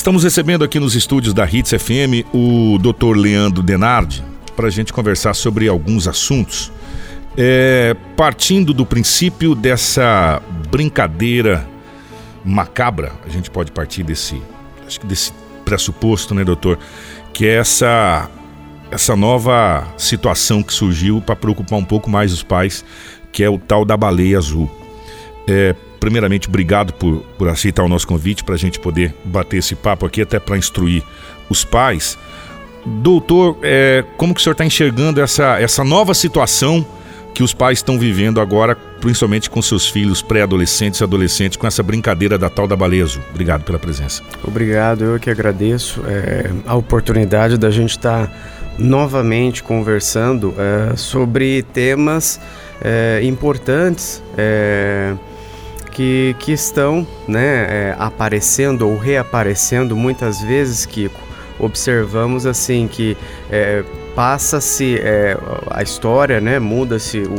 Estamos 0.00 0.24
recebendo 0.24 0.64
aqui 0.64 0.80
nos 0.80 0.94
estúdios 0.94 1.34
da 1.34 1.44
Hits 1.44 1.72
FM 1.72 2.24
o 2.32 2.78
Dr. 2.78 3.18
Leandro 3.18 3.62
Denardi 3.62 4.24
para 4.56 4.66
a 4.66 4.70
gente 4.70 4.94
conversar 4.94 5.34
sobre 5.34 5.68
alguns 5.68 6.08
assuntos. 6.08 6.72
É, 7.36 7.94
partindo 8.16 8.72
do 8.72 8.86
princípio 8.86 9.54
dessa 9.54 10.40
brincadeira 10.70 11.68
macabra, 12.42 13.12
a 13.26 13.28
gente 13.28 13.50
pode 13.50 13.72
partir 13.72 14.02
desse, 14.02 14.40
acho 14.86 15.00
que 15.00 15.06
desse 15.06 15.34
pressuposto, 15.66 16.34
né, 16.34 16.44
doutor, 16.44 16.78
que 17.34 17.44
é 17.44 17.56
essa 17.56 18.26
essa 18.90 19.14
nova 19.14 19.86
situação 19.98 20.62
que 20.62 20.72
surgiu 20.72 21.20
para 21.20 21.36
preocupar 21.36 21.78
um 21.78 21.84
pouco 21.84 22.08
mais 22.08 22.32
os 22.32 22.42
pais, 22.42 22.86
que 23.30 23.44
é 23.44 23.50
o 23.50 23.58
tal 23.58 23.84
da 23.84 23.98
baleia 23.98 24.38
azul. 24.38 24.70
É, 25.46 25.74
primeiramente, 26.00 26.48
obrigado 26.48 26.92
por, 26.94 27.18
por 27.38 27.48
aceitar 27.48 27.84
o 27.84 27.88
nosso 27.88 28.06
convite 28.06 28.42
para 28.42 28.54
a 28.54 28.58
gente 28.58 28.80
poder 28.80 29.14
bater 29.22 29.58
esse 29.58 29.76
papo 29.76 30.06
aqui, 30.06 30.22
até 30.22 30.40
para 30.40 30.56
instruir 30.56 31.04
os 31.48 31.64
pais. 31.64 32.18
Doutor, 32.84 33.58
é, 33.62 34.02
como 34.16 34.34
que 34.34 34.40
o 34.40 34.42
senhor 34.42 34.52
está 34.52 34.64
enxergando 34.64 35.20
essa, 35.20 35.60
essa 35.60 35.84
nova 35.84 36.14
situação 36.14 36.84
que 37.34 37.42
os 37.42 37.54
pais 37.54 37.78
estão 37.78 37.98
vivendo 37.98 38.40
agora, 38.40 38.74
principalmente 38.74 39.48
com 39.48 39.62
seus 39.62 39.88
filhos 39.88 40.22
pré-adolescentes 40.22 41.00
e 41.00 41.04
adolescentes, 41.04 41.56
com 41.56 41.66
essa 41.66 41.82
brincadeira 41.82 42.36
da 42.36 42.50
tal 42.50 42.66
da 42.66 42.74
baleia 42.74 43.04
azul? 43.04 43.22
Obrigado 43.30 43.62
pela 43.62 43.78
presença. 43.78 44.22
Obrigado, 44.42 45.04
eu 45.04 45.20
que 45.20 45.30
agradeço 45.30 46.02
é, 46.06 46.50
a 46.66 46.74
oportunidade 46.74 47.56
da 47.56 47.70
gente 47.70 47.90
estar 47.90 48.26
tá 48.26 48.32
novamente 48.78 49.62
conversando 49.62 50.54
é, 50.58 50.96
sobre 50.96 51.62
temas 51.62 52.40
é, 52.82 53.20
importantes 53.22 54.22
é, 54.36 55.14
que, 55.90 56.34
que 56.38 56.52
estão 56.52 57.06
né, 57.26 57.66
é, 57.68 57.96
aparecendo 57.98 58.88
ou 58.88 58.96
reaparecendo 58.96 59.96
muitas 59.96 60.40
vezes, 60.40 60.86
Kiko. 60.86 61.20
Observamos 61.58 62.46
assim 62.46 62.88
que 62.88 63.16
é, 63.50 63.84
passa-se 64.14 64.98
é, 64.98 65.36
a 65.70 65.82
história, 65.82 66.40
né, 66.40 66.58
muda-se 66.58 67.18
o, 67.18 67.34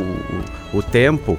o, 0.74 0.78
o, 0.78 0.82
tempo 0.82 1.36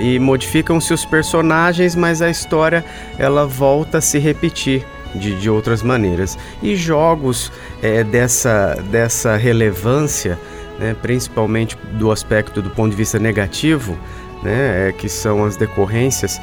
e 0.00 0.18
modificam-se 0.18 0.94
os 0.94 1.04
personagens, 1.04 1.94
mas 1.94 2.22
a 2.22 2.30
história 2.30 2.82
ela 3.18 3.46
volta 3.46 3.98
a 3.98 4.00
se 4.00 4.18
repetir 4.18 4.82
de, 5.14 5.38
de 5.38 5.50
outras 5.50 5.82
maneiras. 5.82 6.38
E 6.62 6.76
jogos 6.76 7.52
é, 7.82 8.02
dessa, 8.04 8.74
dessa 8.90 9.36
relevância, 9.36 10.38
né, 10.78 10.96
principalmente 11.00 11.76
do 11.92 12.10
aspecto 12.10 12.62
do 12.62 12.70
ponto 12.70 12.90
de 12.90 12.96
vista 12.96 13.18
negativo, 13.18 13.98
né, 14.42 14.88
é, 14.88 14.92
que 14.92 15.08
são 15.08 15.44
as 15.44 15.56
decorrências 15.56 16.40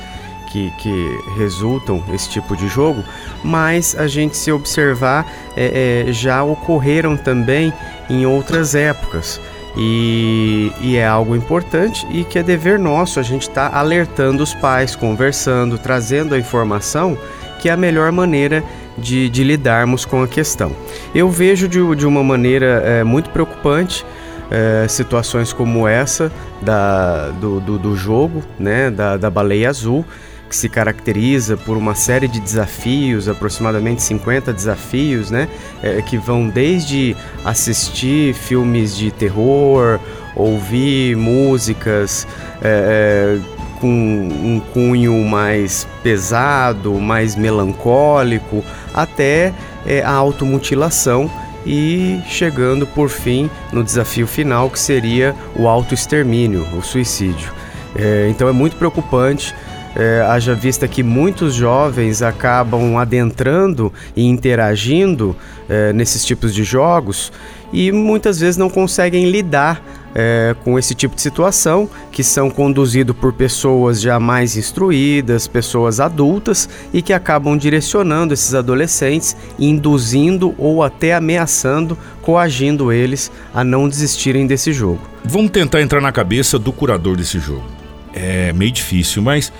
que, 0.51 0.71
que, 0.77 1.19
resultam 1.37 2.03
esse 2.13 2.29
tipo 2.29 2.57
de 2.57 2.67
jogo, 2.67 3.03
mas 3.43 3.95
a 3.95 4.07
gente 4.07 4.35
se 4.35 4.51
observar 4.51 5.25
é, 5.55 6.05
é, 6.07 6.11
já 6.11 6.43
ocorreram 6.43 7.15
também 7.15 7.71
em 8.09 8.25
outras 8.25 8.73
épocas. 8.75 9.39
E, 9.77 10.73
e, 10.81 10.97
é 10.97 11.05
algo 11.05 11.35
importante 11.35 12.05
e 12.09 12.23
que 12.23 12.39
é 12.39 12.43
dever 12.43 12.79
nosso 12.79 13.19
a 13.19 13.23
gente 13.23 13.43
estar 13.43 13.69
tá 13.69 13.77
alertando 13.77 14.41
os 14.41 14.53
pais, 14.53 14.95
conversando, 14.95 15.77
trazendo 15.77 16.33
a 16.33 16.39
informação 16.39 17.15
que 17.59 17.69
é 17.69 17.71
a 17.71 17.77
melhor 17.77 18.11
maneira 18.11 18.63
de, 18.97 19.29
de 19.29 19.43
lidarmos 19.43 20.05
com 20.05 20.23
a 20.23 20.27
questão. 20.27 20.71
Eu 21.13 21.29
vejo 21.29 21.67
de, 21.67 21.95
de 21.95 22.05
uma 22.05 22.23
maneira 22.23 22.81
é, 22.83 23.03
muito 23.03 23.29
preocupante 23.29 24.05
é, 24.51 24.87
situações 24.87 25.53
como 25.53 25.87
essa 25.87 26.31
da, 26.61 27.29
do, 27.29 27.59
do, 27.59 27.77
do 27.77 27.95
jogo, 27.95 28.43
né, 28.59 28.89
da, 28.89 29.17
da 29.17 29.29
baleia 29.29 29.69
azul, 29.69 30.05
que 30.49 30.55
se 30.55 30.67
caracteriza 30.67 31.55
por 31.55 31.77
uma 31.77 31.93
série 31.93 32.27
de 32.27 32.39
desafios, 32.39 33.29
aproximadamente 33.29 34.01
50 34.01 34.51
desafios, 34.51 35.29
né? 35.29 35.47
É, 35.83 36.01
que 36.01 36.17
vão 36.17 36.49
desde 36.49 37.15
assistir 37.45 38.33
filmes 38.33 38.97
de 38.97 39.11
terror, 39.11 39.99
ouvir 40.35 41.15
músicas 41.15 42.27
é, 42.63 43.37
é 43.55 43.59
com 43.79 43.87
um 43.87 44.61
cunho 44.73 45.23
mais 45.23 45.87
pesado, 46.03 46.95
mais 46.95 47.35
melancólico, 47.35 48.63
até 48.93 49.53
é, 49.85 50.01
a 50.01 50.11
automutilação 50.11 51.31
e 51.65 52.19
chegando 52.27 52.87
por 52.87 53.09
fim 53.09 53.49
no 53.71 53.83
desafio 53.83 54.25
final 54.25 54.69
que 54.69 54.79
seria 54.79 55.35
o 55.55 55.67
autoextermínio, 55.67 56.65
o 56.77 56.81
suicídio. 56.81 57.51
É, 57.95 58.27
então 58.29 58.47
é 58.47 58.51
muito 58.51 58.75
preocupante. 58.75 59.53
É, 59.95 60.21
haja 60.21 60.53
vista 60.53 60.87
que 60.87 61.01
muitos 61.01 61.55
jovens 61.55 62.21
acabam 62.21 62.97
adentrando 62.97 63.91
e 64.15 64.23
interagindo 64.23 65.35
é, 65.67 65.91
nesses 65.91 66.23
tipos 66.23 66.53
de 66.53 66.63
jogos 66.63 67.33
e 67.73 67.91
muitas 67.91 68.39
vezes 68.39 68.55
não 68.55 68.69
conseguem 68.69 69.29
lidar 69.31 69.81
é, 70.15 70.55
com 70.63 70.77
esse 70.77 70.95
tipo 70.95 71.15
de 71.15 71.21
situação, 71.21 71.89
que 72.11 72.23
são 72.23 72.49
conduzidos 72.49 73.15
por 73.15 73.33
pessoas 73.33 74.01
já 74.01 74.19
mais 74.19 74.57
instruídas, 74.57 75.47
pessoas 75.47 75.99
adultas 75.99 76.67
e 76.93 77.01
que 77.01 77.13
acabam 77.13 77.57
direcionando 77.57 78.33
esses 78.33 78.53
adolescentes, 78.53 79.35
induzindo 79.59 80.53
ou 80.57 80.83
até 80.83 81.13
ameaçando, 81.13 81.97
coagindo 82.21 82.91
eles 82.91 83.31
a 83.53 83.63
não 83.63 83.87
desistirem 83.87 84.47
desse 84.47 84.73
jogo. 84.73 85.01
Vamos 85.23 85.51
tentar 85.51 85.81
entrar 85.81 86.01
na 86.01 86.11
cabeça 86.11 86.57
do 86.57 86.71
curador 86.71 87.15
desse 87.15 87.39
jogo. 87.39 87.65
É 88.13 88.51
meio 88.53 88.71
difícil, 88.71 89.21
mas 89.21 89.51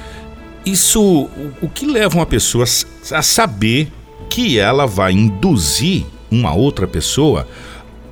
isso, 0.65 1.29
o 1.61 1.69
que 1.69 1.85
leva 1.85 2.15
uma 2.15 2.25
pessoa 2.25 2.65
a 3.11 3.21
saber 3.21 3.91
que 4.29 4.59
ela 4.59 4.85
vai 4.85 5.13
induzir 5.13 6.05
uma 6.31 6.53
outra 6.53 6.87
pessoa 6.87 7.47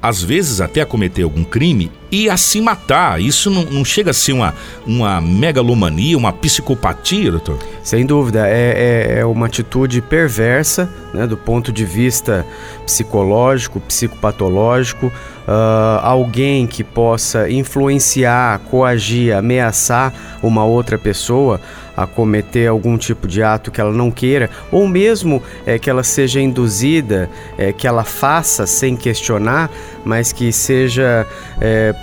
às 0.07 0.23
vezes 0.23 0.61
até 0.61 0.85
cometer 0.85 1.23
algum 1.23 1.43
crime 1.43 1.91
e 2.09 2.29
a 2.29 2.37
se 2.37 2.61
matar. 2.61 3.21
Isso 3.21 3.49
não, 3.49 3.63
não 3.63 3.83
chega 3.83 4.11
a 4.11 4.13
ser 4.13 4.31
uma, 4.31 4.53
uma 4.85 5.19
megalomania, 5.19 6.17
uma 6.17 6.31
psicopatia, 6.31 7.31
doutor? 7.31 7.57
Sem 7.83 8.05
dúvida, 8.05 8.47
é, 8.47 9.15
é, 9.15 9.19
é 9.19 9.25
uma 9.25 9.47
atitude 9.47 10.01
perversa 10.01 10.89
né, 11.13 11.27
do 11.27 11.35
ponto 11.35 11.71
de 11.71 11.83
vista 11.83 12.45
psicológico, 12.85 13.79
psicopatológico. 13.81 15.07
Uh, 15.07 15.99
alguém 16.01 16.67
que 16.67 16.83
possa 16.83 17.49
influenciar, 17.49 18.59
coagir, 18.69 19.35
ameaçar 19.35 20.13
uma 20.43 20.65
outra 20.65 20.97
pessoa 20.97 21.61
a 21.97 22.05
cometer 22.05 22.67
algum 22.67 22.95
tipo 22.95 23.27
de 23.27 23.41
ato 23.41 23.71
que 23.71 23.81
ela 23.81 23.91
não 23.91 24.11
queira, 24.11 24.51
ou 24.71 24.87
mesmo 24.87 25.41
é, 25.65 25.79
que 25.79 25.89
ela 25.89 26.03
seja 26.03 26.39
induzida, 26.39 27.27
é, 27.57 27.73
que 27.73 27.87
ela 27.87 28.03
faça 28.03 28.67
sem 28.67 28.95
questionar, 28.95 29.71
mas 30.05 30.31
que 30.31 30.53
seja 30.53 31.25
é, 31.59 31.93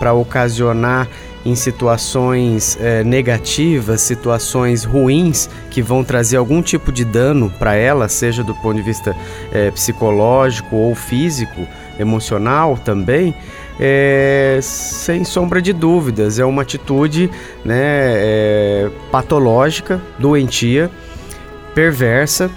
para 0.00 0.14
ocasionar 0.14 1.06
em 1.44 1.54
situações 1.54 2.78
é, 2.80 3.04
negativas, 3.04 4.00
situações 4.00 4.84
ruins 4.84 5.50
que 5.70 5.82
vão 5.82 6.02
trazer 6.02 6.38
algum 6.38 6.62
tipo 6.62 6.90
de 6.90 7.04
dano 7.04 7.52
para 7.58 7.74
ela, 7.74 8.08
seja 8.08 8.42
do 8.42 8.54
ponto 8.54 8.76
de 8.76 8.82
vista 8.82 9.14
é, 9.52 9.70
psicológico 9.70 10.74
ou 10.74 10.94
físico, 10.94 11.68
emocional 11.98 12.76
também, 12.76 13.34
é, 13.78 14.58
sem 14.62 15.24
sombra 15.24 15.60
de 15.60 15.72
dúvidas, 15.72 16.38
é 16.38 16.44
uma 16.44 16.62
atitude 16.62 17.30
né, 17.64 17.76
é, 17.76 18.90
patológica, 19.10 20.00
doentia, 20.18 20.90
perversa 21.74 22.50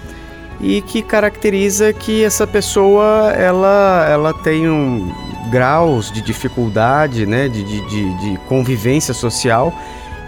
e 0.60 0.80
que 0.82 1.02
caracteriza 1.02 1.92
que 1.92 2.24
essa 2.24 2.46
pessoa 2.46 3.32
ela, 3.32 4.06
ela 4.08 4.34
tem 4.34 4.68
um 4.68 5.12
graus 5.50 6.12
de 6.12 6.20
dificuldade, 6.20 7.26
né, 7.26 7.48
de, 7.48 7.64
de, 7.64 7.80
de 7.88 8.38
convivência 8.48 9.14
social 9.14 9.72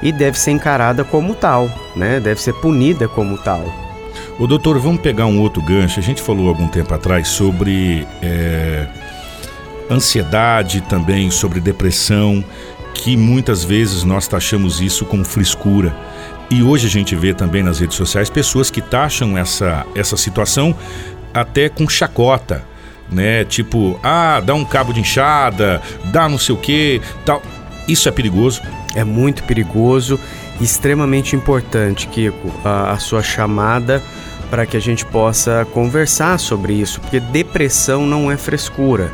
e 0.03 0.11
deve 0.11 0.39
ser 0.39 0.53
encarada 0.53 1.05
como 1.05 1.35
tal, 1.35 1.71
né, 1.95 2.19
deve 2.19 2.41
ser 2.41 2.55
punida 2.55 3.07
como 3.07 3.37
tal. 3.39 3.63
O 4.39 4.47
doutor, 4.47 4.79
vamos 4.79 5.03
pegar 5.03 5.27
um 5.27 5.39
outro 5.41 5.63
gancho. 5.63 6.01
A 6.01 6.03
gente 6.03 6.23
falou 6.23 6.49
algum 6.49 6.67
tempo 6.67 6.95
atrás 6.95 7.29
sobre 7.29 8.07
é 8.23 8.89
ansiedade 9.91 10.81
também, 10.83 11.31
sobre 11.31 11.61
depressão, 11.61 12.45
que 12.95 13.17
muitas 13.17 13.65
vezes 13.65 14.05
nós 14.05 14.29
taxamos 14.29 14.81
isso 14.81 15.05
como 15.05 15.25
frescura. 15.25 15.95
E 16.51 16.63
hoje 16.63 16.87
a 16.87 16.91
gente 16.91 17.15
vê 17.15 17.33
também 17.33 17.63
nas 17.63 17.79
redes 17.79 17.97
sociais 17.97 18.29
pessoas 18.29 18.71
que 18.71 18.81
taxam 18.81 19.39
essa, 19.39 19.87
essa 19.95 20.17
situação 20.17 20.75
até 21.33 21.69
com 21.69 21.89
chacota, 21.89 22.65
né? 23.11 23.45
Tipo, 23.45 23.99
ah, 24.03 24.41
dá 24.45 24.55
um 24.55 24.65
cabo 24.65 24.93
de 24.93 25.01
enxada, 25.01 25.81
dá 26.07 26.29
não 26.29 26.39
sei 26.39 26.55
o 26.55 26.59
que, 26.59 27.01
tal. 27.25 27.43
Isso 27.87 28.09
é 28.09 28.13
perigoso? 28.13 28.63
É 28.95 29.05
muito 29.05 29.43
perigoso, 29.45 30.19
extremamente 30.61 31.35
importante, 31.35 32.09
Kiko, 32.09 32.53
a, 32.65 32.93
a 32.93 32.99
sua 32.99 33.23
chamada 33.23 34.03
para 34.51 34.67
que 34.67 34.77
a 34.77 34.81
gente 34.81 35.07
possa 35.07 35.65
conversar 35.73 36.39
sobre 36.39 36.73
isso, 36.73 37.01
porque 37.01 37.21
depressão 37.21 38.05
não 38.05 38.31
é 38.31 38.37
frescura. 38.37 39.13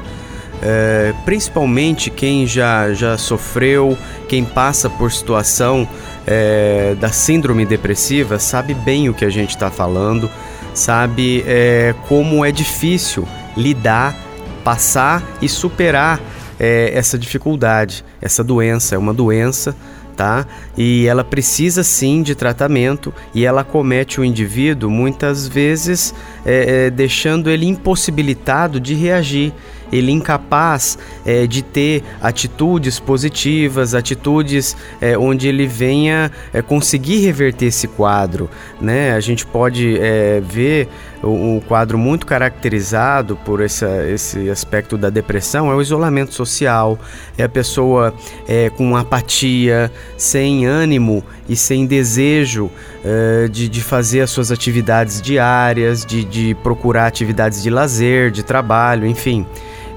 É, 0.62 1.12
principalmente 1.24 2.10
quem 2.10 2.46
já, 2.46 2.92
já 2.92 3.18
sofreu, 3.18 3.96
quem 4.28 4.44
passa 4.44 4.88
por 4.88 5.12
situação 5.12 5.86
é, 6.26 6.96
da 6.98 7.10
síndrome 7.10 7.66
depressiva, 7.66 8.38
sabe 8.38 8.72
bem 8.72 9.08
o 9.08 9.14
que 9.14 9.24
a 9.24 9.30
gente 9.30 9.50
está 9.50 9.70
falando, 9.70 10.30
sabe 10.72 11.44
é, 11.46 11.94
como 12.08 12.44
é 12.44 12.50
difícil 12.50 13.28
lidar, 13.56 14.16
passar 14.64 15.22
e 15.42 15.48
superar 15.48 16.20
é, 16.58 16.90
essa 16.94 17.18
dificuldade, 17.18 18.04
essa 18.20 18.42
doença. 18.42 18.94
É 18.94 18.98
uma 18.98 19.12
doença 19.12 19.76
tá? 20.16 20.46
E 20.76 21.06
ela 21.06 21.22
precisa 21.22 21.84
sim 21.84 22.22
de 22.22 22.34
tratamento 22.34 23.12
e 23.34 23.44
ela 23.44 23.62
comete 23.62 24.18
o 24.18 24.24
indivíduo 24.24 24.90
muitas 24.90 25.46
vezes 25.46 26.14
é, 26.44 26.86
é, 26.86 26.90
deixando 26.90 27.50
ele 27.50 27.66
impossibilitado 27.66 28.80
de 28.80 28.94
reagir 28.94 29.52
ele 29.92 30.12
incapaz 30.12 30.98
é, 31.24 31.46
de 31.46 31.62
ter 31.62 32.02
atitudes 32.20 32.98
positivas, 32.98 33.94
atitudes 33.94 34.76
é, 35.00 35.16
onde 35.16 35.48
ele 35.48 35.66
venha 35.66 36.30
é, 36.52 36.62
conseguir 36.62 37.18
reverter 37.20 37.66
esse 37.66 37.88
quadro. 37.88 38.50
Né? 38.80 39.12
A 39.12 39.20
gente 39.20 39.46
pode 39.46 39.98
é, 40.00 40.40
ver 40.40 40.88
um 41.24 41.60
quadro 41.60 41.98
muito 41.98 42.26
caracterizado 42.26 43.36
por 43.44 43.60
essa, 43.60 44.04
esse 44.06 44.48
aspecto 44.50 44.96
da 44.96 45.10
depressão 45.10 45.70
é 45.70 45.74
o 45.74 45.80
isolamento 45.80 46.34
social, 46.34 46.98
é 47.36 47.44
a 47.44 47.48
pessoa 47.48 48.14
é, 48.46 48.70
com 48.70 48.96
apatia, 48.96 49.90
sem 50.16 50.66
ânimo 50.66 51.24
e 51.48 51.56
sem 51.56 51.86
desejo 51.86 52.70
é, 53.04 53.48
de, 53.48 53.68
de 53.68 53.82
fazer 53.82 54.20
as 54.20 54.30
suas 54.30 54.50
atividades 54.52 55.20
diárias, 55.20 56.04
de, 56.04 56.24
de 56.24 56.54
procurar 56.62 57.06
atividades 57.06 57.62
de 57.62 57.70
lazer, 57.70 58.30
de 58.30 58.42
trabalho, 58.42 59.06
enfim 59.06 59.46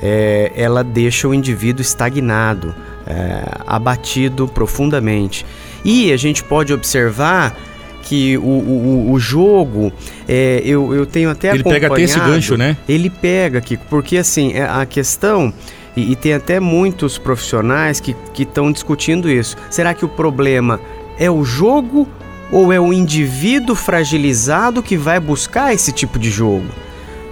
é, 0.02 0.52
ela 0.56 0.84
deixa 0.84 1.28
o 1.28 1.34
indivíduo 1.34 1.82
estagnado, 1.82 2.74
é, 3.06 3.44
abatido 3.66 4.48
profundamente. 4.48 5.46
E 5.84 6.12
a 6.12 6.18
gente 6.18 6.44
pode 6.44 6.74
observar 6.74 7.58
que 8.02 8.38
o, 8.38 8.42
o, 8.42 9.12
o 9.12 9.20
jogo, 9.20 9.92
é, 10.28 10.62
eu, 10.66 10.94
eu 10.94 11.06
tenho 11.06 11.30
até 11.30 11.54
Ele 11.54 11.64
pega 11.64 11.88
até 11.88 12.02
esse 12.02 12.20
gancho, 12.20 12.58
né? 12.58 12.76
Ele 12.88 13.10
pega, 13.10 13.62
Kiko, 13.62 13.86
porque 13.90 14.18
assim, 14.18 14.54
é, 14.54 14.64
a 14.64 14.86
questão... 14.86 15.54
E, 15.98 16.12
e 16.12 16.16
tem 16.16 16.34
até 16.34 16.60
muitos 16.60 17.18
profissionais 17.18 18.00
que 18.00 18.16
estão 18.38 18.72
discutindo 18.72 19.30
isso. 19.30 19.58
Será 19.70 19.94
que 19.94 20.06
o 20.06 20.08
problema 20.08 20.80
é 21.18 21.30
o 21.30 21.44
jogo 21.44 22.08
ou 22.52 22.72
é 22.72 22.80
o 22.80 22.94
indivíduo 22.94 23.76
fragilizado 23.76 24.84
que 24.84 24.96
vai 24.96 25.20
buscar 25.20 25.74
esse 25.74 25.92
tipo 25.92 26.20
de 26.20 26.30
jogo? 26.30 26.68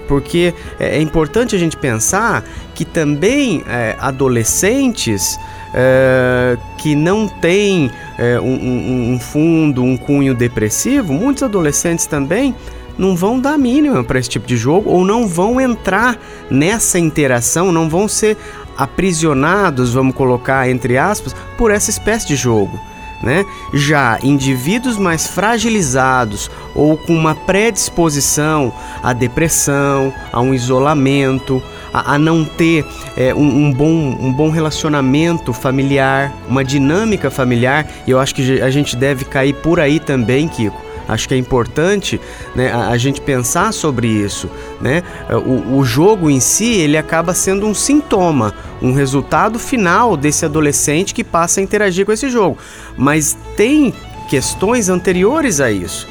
Porque 0.07 0.53
é, 0.79 0.97
é 0.97 1.01
importante 1.01 1.55
a 1.55 1.59
gente 1.59 1.77
pensar 1.77 2.43
que 2.73 2.85
também 2.85 3.63
é, 3.67 3.95
adolescentes 3.99 5.37
é, 5.73 6.57
que 6.77 6.95
não 6.95 7.27
têm 7.27 7.91
é, 8.17 8.39
um, 8.39 9.13
um, 9.13 9.19
fundo, 9.19 9.83
um 9.83 9.97
cunho 9.97 10.33
depressivo, 10.33 11.13
muitos 11.13 11.43
adolescentes 11.43 12.05
também 12.05 12.55
não 12.97 13.15
vão 13.15 13.39
dar 13.39 13.57
mínima 13.57 14.03
para 14.03 14.17
esse 14.17 14.29
tipo 14.29 14.47
de 14.47 14.57
jogo 14.57 14.89
ou 14.89 15.05
não 15.05 15.27
vão 15.27 15.61
entrar 15.61 16.17
nessa 16.49 16.97
interação, 16.97 17.71
não 17.71 17.87
vão 17.87 18.07
ser 18.07 18.37
aprisionados, 18.75 19.93
vamos 19.93 20.15
colocar 20.15 20.69
entre 20.69 20.97
aspas, 20.97 21.35
por 21.57 21.71
essa 21.71 21.89
espécie 21.89 22.27
de 22.27 22.35
jogo. 22.35 22.79
Né? 23.21 23.45
Já 23.73 24.19
indivíduos 24.21 24.97
mais 24.97 25.25
fragilizados 25.25 26.51
ou 26.75 26.95
com 26.95 27.13
uma 27.13 27.33
predisposição 27.33 28.71
à 29.01 29.11
depressão, 29.11 30.13
a 30.31 30.39
um 30.39 30.53
isolamento, 30.53 31.61
a, 31.91 32.13
a 32.13 32.17
não 32.19 32.45
ter 32.45 32.85
é, 33.15 33.33
um, 33.33 33.65
um, 33.65 33.73
bom, 33.73 33.87
um 33.87 34.31
bom 34.31 34.51
relacionamento 34.51 35.51
familiar, 35.51 36.31
uma 36.47 36.63
dinâmica 36.63 37.31
familiar, 37.31 37.87
e 38.05 38.11
eu 38.11 38.19
acho 38.19 38.35
que 38.35 38.61
a 38.61 38.69
gente 38.69 38.95
deve 38.95 39.25
cair 39.25 39.53
por 39.55 39.79
aí 39.79 39.99
também, 39.99 40.47
Kiko 40.47 40.86
Acho 41.07 41.27
que 41.27 41.33
é 41.33 41.37
importante 41.37 42.19
né, 42.53 42.71
a, 42.71 42.89
a, 42.89 42.97
gente 42.97 43.21
pensar 43.21 43.71
sobre 43.71 44.07
isso. 44.07 44.49
Né? 44.81 45.03
O, 45.45 45.77
o 45.77 45.85
jogo 45.85 46.29
em 46.29 46.39
si 46.39 46.73
ele 46.75 46.97
acaba 46.97 47.33
sendo 47.33 47.65
um 47.65 47.73
sintoma, 47.73 48.53
um 48.81 48.91
resultado 48.91 49.57
final 49.57 50.17
desse 50.17 50.45
adolescente 50.45 51.13
que 51.13 51.23
passa 51.23 51.59
a 51.59 51.63
interagir 51.63 52.05
com 52.05 52.11
esse 52.11 52.29
jogo. 52.29 52.57
Mas 52.97 53.37
tem 53.55 53.93
questões 54.29 54.89
anteriores 54.89 55.61
a 55.61 55.71
isso. 55.71 56.07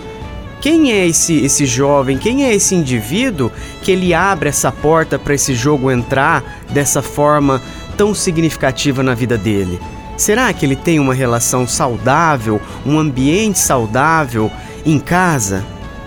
Quem 0.61 0.91
é 0.91 1.07
esse, 1.07 1.45
esse 1.45 1.67
jovem, 1.67 2.17
quem 2.17 2.45
é 2.45 2.55
esse 2.55 2.75
indivíduo 2.75 3.53
que 3.83 3.93
ele 3.93 4.15
abre 4.15 4.49
essa 4.49 4.73
porta 4.73 5.19
para 5.19 5.35
esse 5.35 5.55
jogo 5.55 5.91
entrar 5.91 6.43
dessa 6.71 7.03
forma 7.03 7.63
tão 7.97 8.15
significativa 8.15 9.03
na 9.03 9.15
vida 9.15 9.37
dele? 9.37 9.79
Será 10.17 10.51
que 10.53 10.65
ele 10.65 10.75
tem 10.75 10.99
uma 10.99 11.13
relação 11.13 11.67
saudável, 11.67 12.61
um 12.87 12.99
ambiente 12.99 13.59
saudável 13.59 14.51
em 14.87 15.01
casa. 15.01 15.65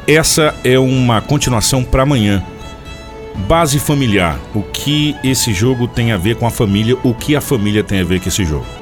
Essa 0.08 0.56
é 0.64 0.80
uma 0.80 1.22
continuação 1.22 1.84
para 1.84 2.04
amanhã. 2.04 2.44
Base 3.48 3.78
familiar. 3.78 4.40
O 4.56 4.64
que 4.64 5.16
esse 5.24 5.54
jogo 5.54 5.88
tem 5.88 6.12
a 6.12 6.18
ver 6.18 6.38
com 6.38 6.48
a 6.48 6.50
família, 6.50 6.98
o 7.04 7.14
que 7.14 7.36
a 7.36 7.42
família 7.42 7.84
tem 7.84 8.00
a 8.00 8.04
ver 8.04 8.20
com 8.22 8.30
esse 8.30 8.44
jogo. 8.46 8.79